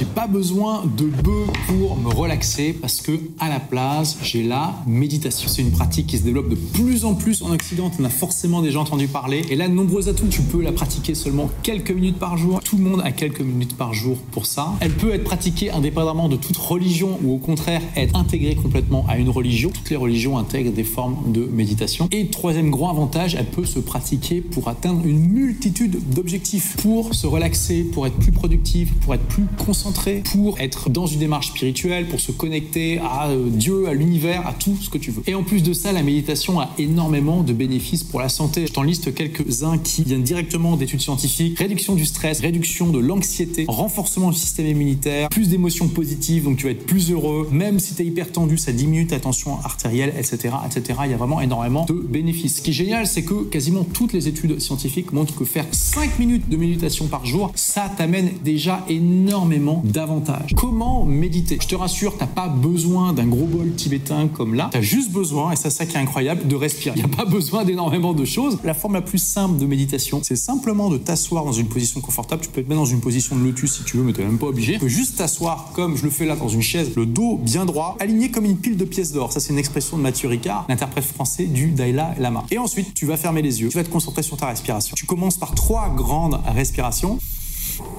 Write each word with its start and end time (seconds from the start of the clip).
J'ai 0.00 0.06
pas 0.06 0.26
besoin 0.26 0.84
de 0.96 1.04
bœuf 1.04 1.50
pour 1.68 1.94
me 1.98 2.08
relaxer 2.08 2.72
parce 2.72 3.02
que 3.02 3.20
à 3.38 3.50
la 3.50 3.60
place, 3.60 4.16
j'ai 4.22 4.42
la 4.42 4.74
méditation. 4.86 5.46
C'est 5.46 5.60
une 5.60 5.72
pratique 5.72 6.06
qui 6.06 6.16
se 6.16 6.22
développe 6.22 6.48
de 6.48 6.54
plus 6.54 7.04
en 7.04 7.12
plus 7.12 7.42
en 7.42 7.50
Occident. 7.50 7.90
On 8.00 8.04
a 8.04 8.08
forcément 8.08 8.62
déjà 8.62 8.80
entendu 8.80 9.08
parler. 9.08 9.44
Et 9.50 9.56
là, 9.56 9.68
de 9.68 9.74
nombreux 9.74 10.08
atouts. 10.08 10.28
Tu 10.30 10.40
peux 10.40 10.62
la 10.62 10.72
pratiquer 10.72 11.14
seulement 11.14 11.50
quelques 11.62 11.90
minutes 11.90 12.18
par 12.18 12.38
jour. 12.38 12.62
Tout 12.64 12.78
le 12.78 12.84
monde 12.84 13.02
a 13.04 13.12
quelques 13.12 13.42
minutes 13.42 13.76
par 13.76 13.92
jour 13.92 14.16
pour 14.30 14.46
ça. 14.46 14.72
Elle 14.80 14.92
peut 14.92 15.12
être 15.12 15.24
pratiquée 15.24 15.70
indépendamment 15.70 16.30
de 16.30 16.36
toute 16.36 16.56
religion 16.56 17.18
ou 17.22 17.34
au 17.34 17.38
contraire 17.38 17.82
être 17.94 18.16
intégrée 18.16 18.54
complètement 18.54 19.04
à 19.06 19.18
une 19.18 19.28
religion. 19.28 19.68
Toutes 19.68 19.90
les 19.90 19.96
religions 19.96 20.38
intègrent 20.38 20.72
des 20.72 20.82
formes 20.82 21.30
de 21.30 21.44
méditation. 21.44 22.08
Et 22.10 22.28
troisième 22.28 22.70
grand 22.70 22.88
avantage, 22.88 23.34
elle 23.34 23.50
peut 23.50 23.66
se 23.66 23.78
pratiquer 23.78 24.40
pour 24.40 24.68
atteindre 24.68 25.04
une 25.04 25.28
multitude 25.28 25.98
d'objectifs. 26.14 26.76
Pour 26.78 27.14
se 27.14 27.26
relaxer, 27.26 27.82
pour 27.82 28.06
être 28.06 28.16
plus 28.16 28.32
productif, 28.32 28.94
pour 29.00 29.12
être 29.12 29.26
plus 29.26 29.44
concentré, 29.58 29.89
pour 30.32 30.60
être 30.60 30.90
dans 30.90 31.06
une 31.06 31.18
démarche 31.18 31.48
spirituelle, 31.48 32.08
pour 32.08 32.20
se 32.20 32.32
connecter 32.32 32.98
à 32.98 33.28
euh, 33.28 33.48
Dieu, 33.48 33.88
à 33.88 33.94
l'univers, 33.94 34.46
à 34.46 34.52
tout 34.52 34.76
ce 34.80 34.88
que 34.88 34.98
tu 34.98 35.10
veux. 35.10 35.22
Et 35.26 35.34
en 35.34 35.42
plus 35.42 35.62
de 35.62 35.72
ça, 35.72 35.92
la 35.92 36.02
méditation 36.02 36.60
a 36.60 36.70
énormément 36.78 37.42
de 37.42 37.52
bénéfices 37.52 38.04
pour 38.04 38.20
la 38.20 38.28
santé. 38.28 38.66
Je 38.66 38.72
t'en 38.72 38.82
liste 38.82 39.14
quelques-uns 39.14 39.78
qui 39.78 40.04
viennent 40.04 40.22
directement 40.22 40.76
d'études 40.76 41.00
scientifiques. 41.00 41.58
Réduction 41.58 41.94
du 41.94 42.04
stress, 42.04 42.40
réduction 42.40 42.90
de 42.90 42.98
l'anxiété, 42.98 43.64
renforcement 43.68 44.30
du 44.30 44.38
système 44.38 44.66
immunitaire, 44.66 45.28
plus 45.28 45.48
d'émotions 45.48 45.88
positives, 45.88 46.44
donc 46.44 46.56
tu 46.56 46.64
vas 46.64 46.72
être 46.72 46.86
plus 46.86 47.10
heureux. 47.10 47.48
Même 47.50 47.78
si 47.78 47.94
tu 47.94 48.02
es 48.02 48.06
hyper 48.06 48.30
tendu, 48.32 48.58
ça 48.58 48.72
diminue 48.72 49.06
ta 49.06 49.20
tension 49.20 49.58
artérielle, 49.64 50.12
etc., 50.18 50.54
etc. 50.66 51.00
Il 51.04 51.10
y 51.10 51.14
a 51.14 51.16
vraiment 51.16 51.40
énormément 51.40 51.84
de 51.86 51.94
bénéfices. 51.94 52.56
Ce 52.56 52.62
qui 52.62 52.70
est 52.70 52.74
génial, 52.74 53.06
c'est 53.06 53.24
que 53.24 53.44
quasiment 53.44 53.84
toutes 53.84 54.12
les 54.12 54.28
études 54.28 54.60
scientifiques 54.60 55.12
montrent 55.12 55.34
que 55.34 55.44
faire 55.44 55.66
5 55.70 56.18
minutes 56.18 56.48
de 56.48 56.56
méditation 56.56 57.06
par 57.06 57.26
jour, 57.26 57.52
ça 57.54 57.90
t'amène 57.96 58.30
déjà 58.44 58.84
énormément 58.88 59.79
Comment 60.56 61.04
méditer? 61.04 61.58
Je 61.60 61.68
te 61.68 61.74
rassure, 61.74 62.16
t'as 62.18 62.26
pas 62.26 62.48
besoin 62.48 63.12
d'un 63.12 63.26
gros 63.26 63.46
bol 63.46 63.74
tibétain 63.74 64.28
comme 64.28 64.54
là. 64.54 64.68
T'as 64.72 64.80
juste 64.80 65.10
besoin, 65.10 65.52
et 65.52 65.56
c'est 65.56 65.70
ça 65.70 65.86
qui 65.86 65.96
est 65.96 66.00
incroyable, 66.00 66.46
de 66.46 66.56
respirer. 66.56 66.94
Il 66.96 67.04
n'y 67.04 67.12
a 67.12 67.16
pas 67.16 67.24
besoin 67.24 67.64
d'énormément 67.64 68.12
de 68.12 68.24
choses. 68.24 68.58
La 68.64 68.74
forme 68.74 68.94
la 68.94 69.02
plus 69.02 69.18
simple 69.18 69.58
de 69.58 69.66
méditation, 69.66 70.20
c'est 70.22 70.36
simplement 70.36 70.90
de 70.90 70.98
t'asseoir 70.98 71.44
dans 71.44 71.52
une 71.52 71.68
position 71.68 72.00
confortable. 72.00 72.42
Tu 72.42 72.48
peux 72.48 72.62
te 72.62 72.68
mettre 72.68 72.80
dans 72.80 72.86
une 72.86 73.00
position 73.00 73.36
de 73.36 73.42
lotus 73.42 73.78
si 73.78 73.84
tu 73.84 73.96
veux, 73.96 74.02
mais 74.02 74.12
t'es 74.12 74.24
même 74.24 74.38
pas 74.38 74.46
obligé. 74.46 74.74
Tu 74.74 74.80
peux 74.80 74.88
juste 74.88 75.16
t'asseoir 75.18 75.70
comme 75.74 75.96
je 75.96 76.04
le 76.04 76.10
fais 76.10 76.26
là 76.26 76.36
dans 76.36 76.48
une 76.48 76.62
chaise, 76.62 76.92
le 76.96 77.06
dos 77.06 77.38
bien 77.38 77.64
droit, 77.64 77.96
aligné 78.00 78.30
comme 78.30 78.44
une 78.44 78.56
pile 78.56 78.76
de 78.76 78.84
pièces 78.84 79.12
d'or. 79.12 79.32
Ça, 79.32 79.40
c'est 79.40 79.52
une 79.52 79.58
expression 79.58 79.96
de 79.96 80.02
Mathieu 80.02 80.28
Ricard, 80.28 80.66
l'interprète 80.68 81.04
français 81.04 81.44
du 81.44 81.70
Dalai 81.70 82.02
Lama. 82.18 82.44
Et 82.50 82.58
ensuite, 82.58 82.94
tu 82.94 83.06
vas 83.06 83.16
fermer 83.16 83.42
les 83.42 83.60
yeux. 83.60 83.68
Tu 83.68 83.76
vas 83.76 83.84
te 83.84 83.90
concentrer 83.90 84.22
sur 84.22 84.36
ta 84.36 84.46
respiration. 84.46 84.94
Tu 84.96 85.06
commences 85.06 85.38
par 85.38 85.54
trois 85.54 85.88
grandes 85.90 86.40
respirations 86.46 87.18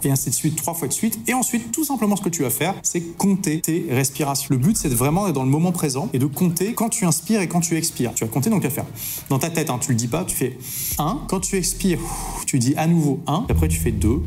et 0.03 0.11
ainsi 0.11 0.29
de 0.29 0.35
suite, 0.35 0.55
trois 0.55 0.73
fois 0.73 0.87
de 0.87 0.93
suite. 0.93 1.19
Et 1.27 1.33
ensuite, 1.33 1.71
tout 1.71 1.83
simplement, 1.83 2.15
ce 2.15 2.21
que 2.21 2.29
tu 2.29 2.43
vas 2.43 2.49
faire, 2.49 2.75
c'est 2.83 3.01
compter 3.17 3.61
tes 3.61 3.85
respirations. 3.89 4.47
Le 4.49 4.57
but, 4.57 4.77
c'est 4.77 4.89
vraiment 4.89 5.25
d'être 5.25 5.35
dans 5.35 5.43
le 5.43 5.49
moment 5.49 5.71
présent 5.71 6.09
et 6.13 6.19
de 6.19 6.25
compter 6.25 6.73
quand 6.73 6.89
tu 6.89 7.05
inspires 7.05 7.41
et 7.41 7.47
quand 7.47 7.61
tu 7.61 7.77
expires. 7.77 8.13
Tu 8.13 8.23
vas 8.23 8.29
compter, 8.29 8.49
donc 8.49 8.61
tu 8.61 8.67
vas 8.67 8.73
faire 8.73 8.85
dans 9.29 9.39
ta 9.39 9.49
tête, 9.49 9.69
hein, 9.69 9.79
tu 9.79 9.89
le 9.89 9.95
dis 9.95 10.07
pas, 10.07 10.23
tu 10.23 10.35
fais 10.35 10.57
1. 10.97 11.21
Quand 11.27 11.39
tu 11.39 11.57
expires, 11.57 11.99
tu 12.45 12.59
dis 12.59 12.73
à 12.77 12.87
nouveau 12.87 13.19
1. 13.27 13.45
Et 13.49 13.51
après, 13.51 13.67
tu 13.67 13.79
fais 13.79 13.91
2, 13.91 14.21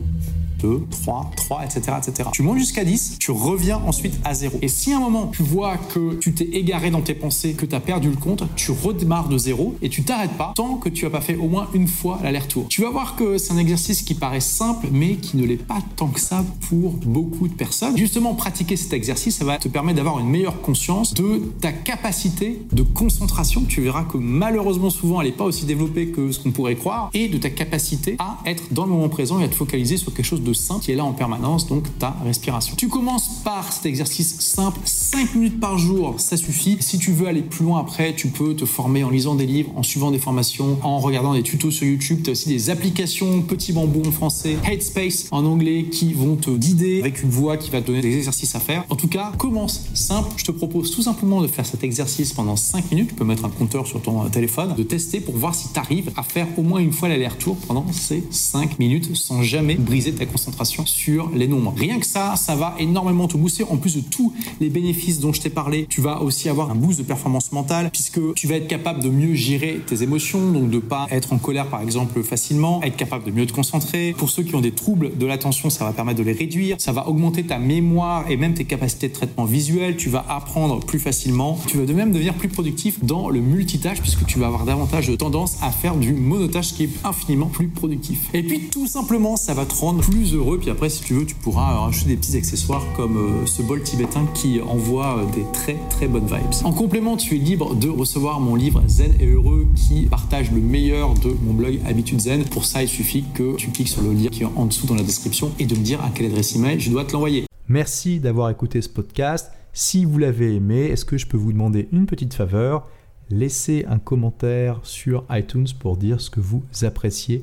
2, 0.64 0.86
3, 0.90 1.30
3, 1.36 1.64
etc., 1.64 1.80
etc. 1.98 2.30
Tu 2.32 2.42
montes 2.42 2.58
jusqu'à 2.58 2.84
10, 2.84 3.18
tu 3.18 3.30
reviens 3.30 3.82
ensuite 3.86 4.14
à 4.24 4.32
0. 4.32 4.58
Et 4.62 4.68
si 4.68 4.94
à 4.94 4.96
un 4.96 5.00
moment 5.00 5.26
tu 5.26 5.42
vois 5.42 5.76
que 5.76 6.14
tu 6.14 6.32
t'es 6.32 6.44
égaré 6.44 6.90
dans 6.90 7.02
tes 7.02 7.14
pensées, 7.14 7.52
que 7.52 7.66
tu 7.66 7.74
as 7.74 7.80
perdu 7.80 8.08
le 8.08 8.16
compte, 8.16 8.44
tu 8.56 8.70
redémarres 8.70 9.28
de 9.28 9.36
0 9.36 9.76
et 9.82 9.90
tu 9.90 10.04
t'arrêtes 10.04 10.32
pas 10.38 10.54
tant 10.56 10.76
que 10.76 10.88
tu 10.88 11.04
n'as 11.04 11.10
pas 11.10 11.20
fait 11.20 11.36
au 11.36 11.48
moins 11.48 11.68
une 11.74 11.86
fois 11.86 12.18
l'aller-retour. 12.22 12.66
Tu 12.68 12.80
vas 12.80 12.88
voir 12.88 13.14
que 13.14 13.36
c'est 13.36 13.52
un 13.52 13.58
exercice 13.58 14.02
qui 14.02 14.14
paraît 14.14 14.40
simple, 14.40 14.88
mais 14.90 15.16
qui 15.16 15.36
ne 15.36 15.44
l'est 15.44 15.56
pas 15.56 15.80
tant 15.96 16.08
que 16.08 16.20
ça 16.20 16.42
pour 16.70 16.92
beaucoup 16.92 17.46
de 17.46 17.52
personnes. 17.52 17.98
Justement, 17.98 18.34
pratiquer 18.34 18.76
cet 18.76 18.94
exercice, 18.94 19.36
ça 19.36 19.44
va 19.44 19.58
te 19.58 19.68
permettre 19.68 19.96
d'avoir 19.96 20.18
une 20.18 20.30
meilleure 20.30 20.62
conscience 20.62 21.12
de 21.12 21.42
ta 21.60 21.72
capacité 21.72 22.62
de 22.72 22.82
concentration. 22.82 23.64
Tu 23.68 23.82
verras 23.82 24.04
que 24.04 24.16
malheureusement, 24.16 24.88
souvent, 24.88 25.20
elle 25.20 25.26
n'est 25.26 25.34
pas 25.34 25.44
aussi 25.44 25.66
développée 25.66 26.08
que 26.08 26.32
ce 26.32 26.38
qu'on 26.38 26.52
pourrait 26.52 26.76
croire, 26.76 27.10
et 27.12 27.28
de 27.28 27.36
ta 27.36 27.50
capacité 27.50 28.16
à 28.18 28.38
être 28.46 28.72
dans 28.72 28.84
le 28.84 28.92
moment 28.92 29.10
présent 29.10 29.40
et 29.40 29.44
à 29.44 29.48
te 29.48 29.54
focaliser 29.54 29.98
sur 29.98 30.14
quelque 30.14 30.24
chose 30.24 30.42
de 30.42 30.53
qui 30.80 30.92
est 30.92 30.96
là 30.96 31.04
en 31.04 31.12
permanence, 31.12 31.66
donc 31.66 31.84
ta 31.98 32.16
respiration. 32.24 32.74
Tu 32.76 32.88
commences 32.88 33.42
par 33.44 33.72
cet 33.72 33.86
exercice 33.86 34.36
simple, 34.40 34.80
5 34.84 35.34
minutes 35.34 35.60
par 35.60 35.78
jour, 35.78 36.14
ça 36.18 36.36
suffit. 36.36 36.76
Si 36.80 36.98
tu 36.98 37.12
veux 37.12 37.26
aller 37.26 37.42
plus 37.42 37.64
loin 37.64 37.80
après, 37.80 38.14
tu 38.14 38.28
peux 38.28 38.54
te 38.54 38.64
former 38.64 39.04
en 39.04 39.10
lisant 39.10 39.34
des 39.34 39.46
livres, 39.46 39.70
en 39.76 39.82
suivant 39.82 40.10
des 40.10 40.18
formations, 40.18 40.78
en 40.82 40.98
regardant 40.98 41.34
des 41.34 41.42
tutos 41.42 41.70
sur 41.70 41.86
YouTube. 41.86 42.20
Tu 42.22 42.30
as 42.30 42.32
aussi 42.32 42.48
des 42.48 42.70
applications 42.70 43.42
Petit 43.42 43.72
Bambou 43.72 44.02
en 44.06 44.12
français, 44.12 44.56
Headspace 44.64 45.26
en 45.30 45.44
anglais 45.44 45.86
qui 45.90 46.12
vont 46.12 46.36
te 46.36 46.50
guider 46.50 47.00
avec 47.00 47.22
une 47.22 47.30
voix 47.30 47.56
qui 47.56 47.70
va 47.70 47.80
te 47.80 47.88
donner 47.88 48.00
des 48.00 48.16
exercices 48.16 48.54
à 48.54 48.60
faire. 48.60 48.84
En 48.90 48.96
tout 48.96 49.08
cas, 49.08 49.32
commence 49.38 49.84
simple. 49.94 50.32
Je 50.36 50.44
te 50.44 50.52
propose 50.52 50.90
tout 50.90 51.02
simplement 51.02 51.42
de 51.42 51.46
faire 51.46 51.66
cet 51.66 51.84
exercice 51.84 52.32
pendant 52.32 52.56
5 52.56 52.90
minutes. 52.90 53.08
Tu 53.08 53.14
peux 53.14 53.24
mettre 53.24 53.44
un 53.44 53.50
compteur 53.50 53.86
sur 53.86 54.00
ton 54.00 54.28
téléphone, 54.28 54.74
de 54.74 54.82
tester 54.82 55.20
pour 55.20 55.36
voir 55.36 55.54
si 55.54 55.72
tu 55.72 55.78
arrives 55.78 56.12
à 56.16 56.22
faire 56.22 56.46
au 56.56 56.62
moins 56.62 56.80
une 56.80 56.92
fois 56.92 57.08
l'aller-retour 57.08 57.56
pendant 57.66 57.86
ces 57.92 58.24
5 58.30 58.78
minutes 58.78 59.14
sans 59.16 59.42
jamais 59.42 59.74
briser 59.74 60.12
ta 60.12 60.26
concentration 60.26 60.43
sur 60.84 61.30
les 61.34 61.46
nombres. 61.46 61.74
Rien 61.76 61.98
que 61.98 62.06
ça, 62.06 62.36
ça 62.36 62.56
va 62.56 62.74
énormément 62.78 63.28
te 63.28 63.36
booster. 63.36 63.64
En 63.64 63.76
plus 63.76 63.96
de 63.96 64.00
tous 64.00 64.32
les 64.60 64.70
bénéfices 64.70 65.20
dont 65.20 65.32
je 65.32 65.40
t'ai 65.40 65.50
parlé, 65.50 65.86
tu 65.88 66.00
vas 66.00 66.20
aussi 66.22 66.48
avoir 66.48 66.70
un 66.70 66.74
boost 66.74 66.98
de 66.98 67.04
performance 67.04 67.52
mentale 67.52 67.90
puisque 67.90 68.20
tu 68.34 68.46
vas 68.46 68.56
être 68.56 68.68
capable 68.68 69.02
de 69.02 69.08
mieux 69.08 69.34
gérer 69.34 69.80
tes 69.86 70.02
émotions, 70.02 70.50
donc 70.52 70.70
de 70.70 70.78
pas 70.78 71.06
être 71.10 71.32
en 71.32 71.38
colère 71.38 71.68
par 71.68 71.82
exemple 71.82 72.22
facilement, 72.22 72.82
être 72.82 72.96
capable 72.96 73.24
de 73.24 73.30
mieux 73.30 73.46
te 73.46 73.52
concentrer. 73.52 74.14
Pour 74.16 74.30
ceux 74.30 74.42
qui 74.42 74.54
ont 74.54 74.60
des 74.60 74.72
troubles 74.72 75.16
de 75.16 75.26
l'attention, 75.26 75.70
ça 75.70 75.84
va 75.84 75.92
permettre 75.92 76.18
de 76.18 76.24
les 76.24 76.32
réduire. 76.32 76.76
Ça 76.78 76.92
va 76.92 77.08
augmenter 77.08 77.44
ta 77.44 77.58
mémoire 77.58 78.30
et 78.30 78.36
même 78.36 78.54
tes 78.54 78.64
capacités 78.64 79.08
de 79.08 79.14
traitement 79.14 79.44
visuel. 79.44 79.96
Tu 79.96 80.08
vas 80.08 80.24
apprendre 80.28 80.80
plus 80.80 80.98
facilement. 80.98 81.58
Tu 81.66 81.78
vas 81.78 81.86
de 81.86 81.92
même 81.92 82.12
devenir 82.12 82.34
plus 82.34 82.48
productif 82.48 83.04
dans 83.04 83.28
le 83.28 83.40
multitâche 83.40 84.00
puisque 84.00 84.26
tu 84.26 84.38
vas 84.38 84.46
avoir 84.46 84.64
davantage 84.64 85.08
de 85.08 85.16
tendance 85.16 85.58
à 85.62 85.70
faire 85.70 85.96
du 85.96 86.12
monotâche 86.14 86.74
qui 86.74 86.84
est 86.84 86.90
infiniment 87.04 87.46
plus 87.46 87.68
productif. 87.68 88.30
Et 88.32 88.42
puis 88.42 88.68
tout 88.70 88.86
simplement, 88.86 89.36
ça 89.36 89.54
va 89.54 89.66
te 89.66 89.74
rendre 89.74 90.00
plus 90.00 90.23
heureux 90.32 90.58
puis 90.58 90.70
après, 90.70 90.88
si 90.88 91.02
tu 91.02 91.14
veux, 91.14 91.26
tu 91.26 91.34
pourras 91.34 91.80
rajouter 91.80 92.10
des 92.10 92.16
petits 92.16 92.36
accessoires 92.36 92.84
comme 92.96 93.16
euh, 93.16 93.46
ce 93.46 93.62
bol 93.62 93.82
tibétain 93.82 94.26
qui 94.34 94.60
envoie 94.60 95.18
euh, 95.18 95.24
des 95.34 95.44
très 95.52 95.76
très 95.90 96.08
bonnes 96.08 96.26
vibes. 96.26 96.64
En 96.64 96.72
complément, 96.72 97.16
tu 97.16 97.34
es 97.34 97.38
libre 97.38 97.74
de 97.74 97.88
recevoir 97.88 98.40
mon 98.40 98.54
livre 98.54 98.82
Zen 98.86 99.12
et 99.20 99.26
heureux 99.26 99.66
qui 99.74 100.06
partage 100.06 100.50
le 100.50 100.60
meilleur 100.60 101.14
de 101.14 101.34
mon 101.42 101.52
blog 101.52 101.80
Habitude 101.86 102.20
Zen. 102.20 102.44
Pour 102.44 102.64
ça, 102.64 102.82
il 102.82 102.88
suffit 102.88 103.24
que 103.34 103.56
tu 103.56 103.70
cliques 103.70 103.88
sur 103.88 104.02
le 104.02 104.12
lien 104.12 104.28
qui 104.28 104.42
est 104.42 104.48
en 104.56 104.66
dessous 104.66 104.86
dans 104.86 104.94
la 104.94 105.02
description 105.02 105.52
et 105.58 105.66
de 105.66 105.74
me 105.74 105.82
dire 105.82 106.02
à 106.02 106.08
quelle 106.08 106.26
adresse 106.26 106.56
email 106.56 106.80
je 106.80 106.90
dois 106.90 107.04
te 107.04 107.12
l'envoyer. 107.12 107.44
Merci 107.68 108.20
d'avoir 108.20 108.50
écouté 108.50 108.80
ce 108.80 108.88
podcast. 108.88 109.50
Si 109.72 110.04
vous 110.04 110.18
l'avez 110.18 110.54
aimé, 110.54 110.84
est-ce 110.86 111.04
que 111.04 111.18
je 111.18 111.26
peux 111.26 111.36
vous 111.36 111.52
demander 111.52 111.88
une 111.92 112.06
petite 112.06 112.34
faveur? 112.34 112.86
Laissez 113.30 113.84
un 113.88 113.98
commentaire 113.98 114.80
sur 114.82 115.24
iTunes 115.30 115.66
pour 115.78 115.96
dire 115.96 116.20
ce 116.20 116.30
que 116.30 116.40
vous 116.40 116.62
appréciez 116.82 117.42